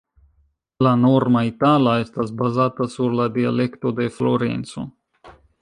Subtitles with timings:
[0.87, 4.91] La norma itala estas bazata sur la dialekto de Florenco.